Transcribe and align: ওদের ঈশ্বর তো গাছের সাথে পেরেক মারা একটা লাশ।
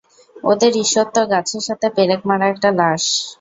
ওদের 0.43 0.73
ঈশ্বর 0.77 1.05
তো 1.15 1.21
গাছের 1.31 1.63
সাথে 1.67 1.87
পেরেক 1.95 2.21
মারা 2.25 2.45
একটা 2.49 2.69
লাশ। 2.79 3.03